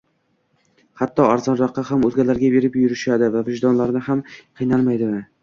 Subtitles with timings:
[1.01, 5.13] hatto arzonroqqa ham o'zgalarga berib yurishadi va vijdonlari ham qiynalmaydi.